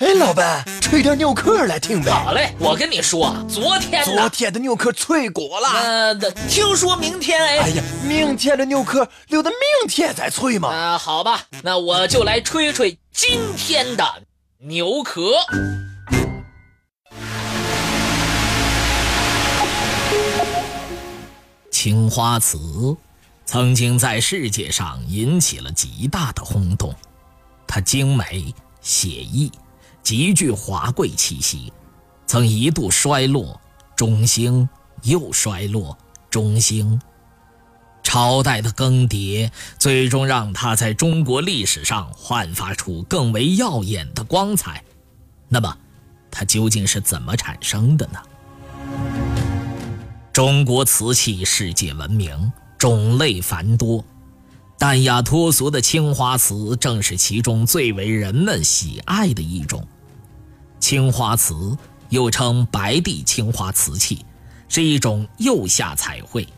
[0.00, 2.10] 哎，老板，吹点牛壳来听呗。
[2.10, 5.68] 好嘞，我跟你说，昨天昨天的牛壳脆过了。
[5.68, 6.14] 呃，
[6.48, 7.58] 听说明天哎。
[7.58, 10.70] 哎呀，明天的牛壳留到明天再吹嘛。
[10.70, 14.22] 啊，好吧，那我就来吹吹今天的
[14.60, 15.32] 牛壳。
[21.70, 22.58] 青花瓷
[23.44, 26.94] 曾经在世界上引起了极大的轰动，
[27.66, 29.52] 它精美写意。
[30.02, 31.72] 极具华贵气息，
[32.26, 33.60] 曾一度衰落，
[33.94, 34.68] 中兴，
[35.02, 35.96] 又衰落，
[36.28, 37.00] 中兴。
[38.02, 44.82] 朝代的更迭，最终让它在中国历史上焕发出更为耀眼的光彩。
[45.48, 45.76] 那么，
[46.30, 48.18] 它究竟是怎么产生的呢？
[50.32, 54.02] 中国瓷器世界闻名，种类繁多，
[54.80, 59.86] 淡雅脱俗的青花瓷正是其中最为人们喜爱的一种。
[60.80, 61.76] 青花瓷
[62.08, 64.24] 又称白地青花瓷器，
[64.70, 66.48] 是一种釉下彩绘。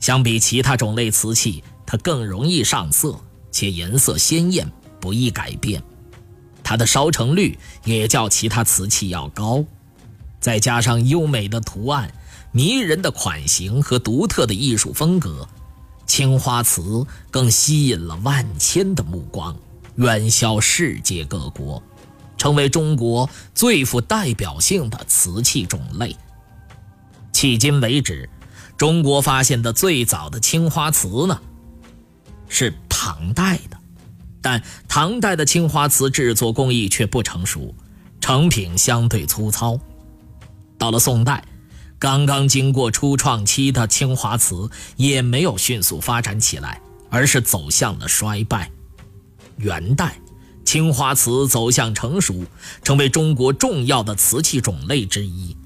[0.00, 3.18] 相比其他种类瓷器，它更容易上色，
[3.50, 5.82] 且颜色鲜艳，不易改变。
[6.62, 9.64] 它的烧成率也较其他瓷器要高。
[10.40, 12.12] 再加上优美的图案、
[12.52, 15.48] 迷人的款型和独特的艺术风格，
[16.06, 19.56] 青花瓷更吸引了万千的目光，
[19.96, 21.82] 远销世界各国。
[22.38, 26.14] 成为中国最富代表性的瓷器种类。
[27.32, 28.28] 迄今为止，
[28.76, 31.40] 中国发现的最早的青花瓷呢，
[32.46, 33.78] 是唐代的，
[34.42, 37.74] 但唐代的青花瓷制作工艺却不成熟，
[38.20, 39.80] 成品相对粗糙。
[40.78, 41.42] 到了宋代，
[41.98, 46.80] 刚刚经过初创期的青花瓷也没有迅速发展起来，
[47.10, 48.70] 而是走向了衰败。
[49.56, 50.18] 元代。
[50.64, 52.44] 青花瓷走向成熟，
[52.82, 55.56] 成为中国重要的瓷器种类之一。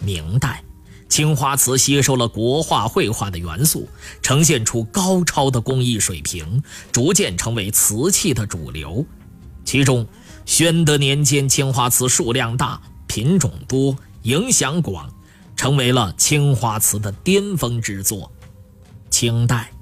[0.00, 0.62] 明代，
[1.08, 3.88] 青花瓷吸收了国画绘画的元素，
[4.22, 6.62] 呈现出高超的工艺水平，
[6.92, 9.04] 逐渐成为瓷器的主流。
[9.64, 10.06] 其中，
[10.46, 15.12] 宣德年间青花瓷数量大、品种多、影响广，
[15.58, 18.30] 成为了青花瓷的巅峰之作。
[19.10, 19.72] 清代，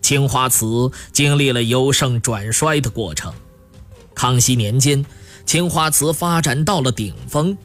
[0.00, 3.34] 青花瓷经历了由盛转衰的过程。
[4.14, 5.04] 康熙年间，
[5.44, 7.58] 青花瓷发展到了顶峰。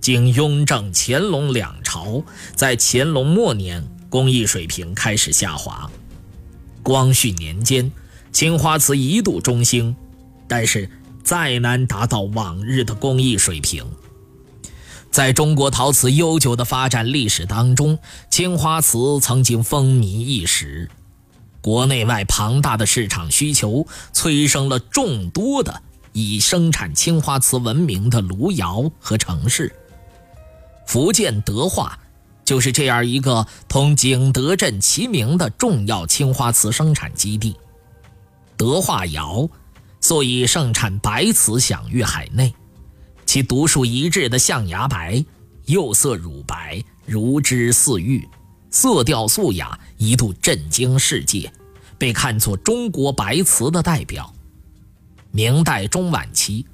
[0.00, 2.24] 经雍正、乾隆两朝，
[2.56, 5.90] 在乾隆末年，工艺水平开始下滑。
[6.82, 7.92] 光绪年间，
[8.32, 9.94] 青花瓷一度中兴，
[10.48, 10.88] 但是
[11.22, 13.84] 再难达到往日的工艺水平。
[15.10, 17.98] 在中国陶瓷悠久的发展历史当中，
[18.30, 20.88] 青花瓷曾经风靡一时。
[21.60, 25.82] 国内外庞大的市场需求，催生了众多的。
[26.12, 29.72] 以生产青花瓷闻名的卢窑和城市，
[30.84, 31.96] 福建德化
[32.44, 37.54] 就是这样一个同景德镇齐名的重要青花瓷生产基地。
[38.56, 39.48] 德化窑
[40.00, 42.52] 素以盛产白瓷享誉海内，
[43.30, 45.24] 其独树一帜的象牙白，
[45.66, 48.28] 釉色乳白，如脂似玉，
[48.72, 51.52] 色调素雅，一度震惊世界，
[51.96, 54.34] 被看作中国白瓷的代表。
[55.30, 56.66] 明代中晚期，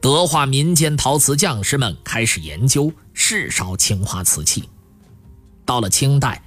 [0.00, 4.68] 德化民间陶瓷匠师们开始研究试烧青花瓷器。
[5.64, 6.42] 到了清代，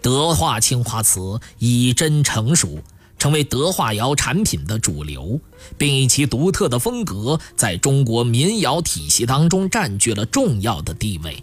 [0.00, 2.78] 德化青花瓷已臻成熟，
[3.18, 5.40] 成为德化窑产品的主流，
[5.76, 11.42] 并以其独特的风格在中国民窑体系当中占据了重要的地位。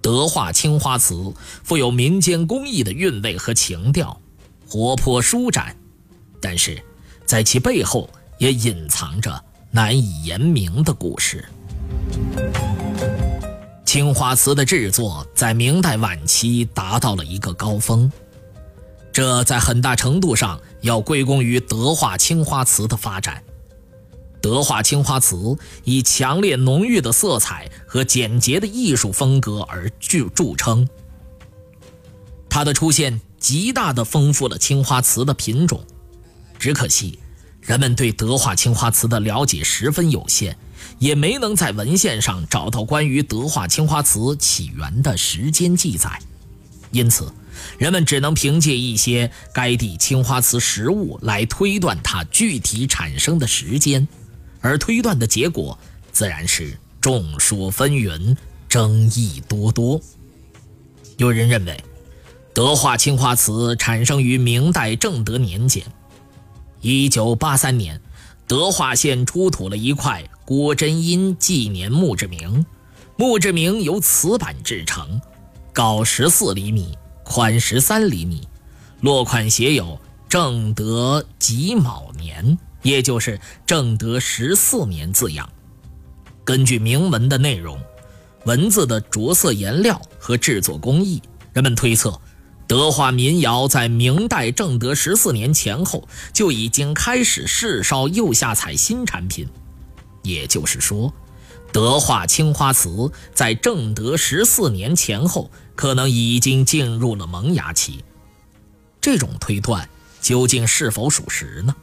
[0.00, 1.32] 德化青花瓷
[1.64, 4.20] 富有民间工艺的韵味和情调，
[4.68, 5.74] 活泼舒展，
[6.40, 6.80] 但是
[7.26, 8.08] 在其背后。
[8.38, 11.44] 也隐藏着难以言明的故事。
[13.84, 18.08] 青花瓷的制作在明代晚期达到了一个高峰，
[19.18, 23.42] 这在很大程度上要归功于德化青花瓷的发展。
[24.40, 30.88] 德化青花瓷以强烈浓郁的色彩和简洁的艺术风格而著著称，
[32.48, 35.84] 它的出现极大地丰富了青花瓷的品种。
[36.56, 37.18] 只可惜。
[37.60, 40.56] 人们对德化青花瓷的了解十分有限，
[41.00, 46.22] 也没能在文献上找到关于德化青花瓷起源的时间记载，
[46.92, 47.30] 因此，
[47.78, 54.06] 人们只能凭借一些该地青花瓷实物来推断它具体产生的时间，
[54.60, 55.78] 而推断的结果
[56.12, 58.36] 自然是众说纷纭、
[58.68, 60.00] 争议多多。
[61.16, 61.82] 有人认为，
[62.54, 65.82] 德化青花瓷产生于明代正德年间。
[66.80, 68.00] 一九八三年，
[68.46, 72.64] 德化县出土了一块郭真因纪年墓志铭，
[73.16, 75.20] 墓志铭由瓷板制成，
[75.72, 76.96] 高十四厘米，
[77.28, 78.48] 宽十三厘米，
[79.02, 85.46] 落款写有“正德己卯年”，也就是正德十四年字样。
[86.42, 87.78] 根据铭文的内容、
[88.46, 91.20] 文字的着色颜料和制作工艺，
[91.52, 92.18] 人们推测。
[92.66, 99.46] 德化民窑在明代正德十四年前后就已经开始试烧釉下彩新产品，
[100.22, 101.12] 也就是说，
[101.78, 108.02] 德化青花瓷在正德十四年前后可能已经进入了萌芽期。
[109.00, 109.88] 这种推断
[110.20, 111.76] 究竟是否属实呢？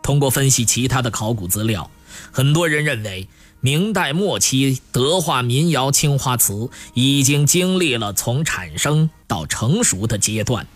[0.00, 1.90] 通过分析其他的考古资料，
[2.30, 3.26] 很多人认为。
[3.60, 10.66] 明代末期，德化民窑青花瓷已经经历了从产生到成熟的阶段，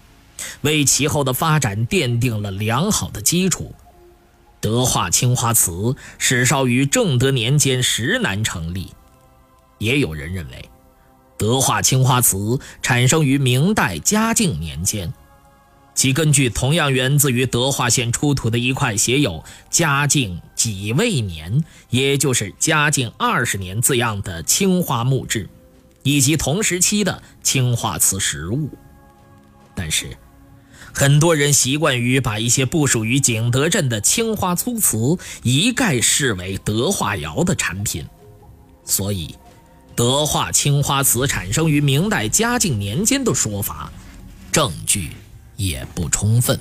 [0.62, 3.74] 为其后的发展奠定了良好的基础。
[4.60, 8.92] 德化青花瓷始烧于正德年间，石南成立。
[9.78, 10.68] 也有人认为，
[11.36, 15.12] 德化青花瓷产生于明代嘉靖年间。
[15.94, 25.48] 其根据同样源自于德化县出土的一块写有“嘉靖己未年”，也就是嘉靖二十年字样的青花木质，
[26.04, 28.70] 以及同时期的青花瓷实物。
[29.74, 30.16] 但是，
[30.98, 38.04] 很多人习惯于把一些不属于景德镇的青花粗瓷一概视为德化窑的产品，
[38.84, 39.36] 所以，
[39.94, 43.92] 德化青花瓷产生于明代嘉靖年间的说法，
[44.50, 45.12] 证据。
[45.58, 46.58] 也不充分。